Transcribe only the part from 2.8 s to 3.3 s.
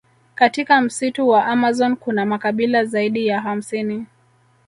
zaidi